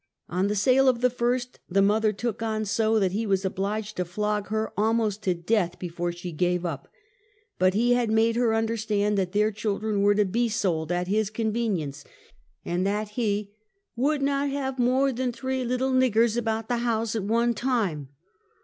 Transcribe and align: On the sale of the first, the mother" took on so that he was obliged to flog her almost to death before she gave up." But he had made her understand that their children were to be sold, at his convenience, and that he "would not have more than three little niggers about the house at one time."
On 0.29 0.47
the 0.47 0.55
sale 0.55 0.89
of 0.89 1.01
the 1.01 1.11
first, 1.11 1.59
the 1.69 1.79
mother" 1.83 2.11
took 2.11 2.41
on 2.41 2.65
so 2.65 2.97
that 2.97 3.11
he 3.11 3.27
was 3.27 3.45
obliged 3.45 3.97
to 3.97 4.03
flog 4.05 4.47
her 4.47 4.73
almost 4.75 5.21
to 5.21 5.35
death 5.35 5.77
before 5.77 6.11
she 6.11 6.31
gave 6.31 6.65
up." 6.65 6.87
But 7.59 7.75
he 7.75 7.93
had 7.93 8.09
made 8.09 8.35
her 8.35 8.55
understand 8.55 9.15
that 9.19 9.31
their 9.33 9.51
children 9.51 10.01
were 10.01 10.15
to 10.15 10.25
be 10.25 10.49
sold, 10.49 10.91
at 10.91 11.07
his 11.07 11.29
convenience, 11.29 12.03
and 12.65 12.83
that 12.87 13.09
he 13.09 13.51
"would 13.95 14.23
not 14.23 14.49
have 14.49 14.79
more 14.79 15.11
than 15.11 15.31
three 15.31 15.63
little 15.63 15.91
niggers 15.91 16.35
about 16.35 16.67
the 16.67 16.77
house 16.77 17.15
at 17.15 17.21
one 17.21 17.53
time." 17.53 18.09